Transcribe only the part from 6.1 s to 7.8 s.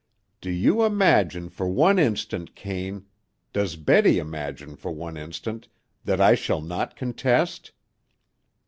I shall not contest?"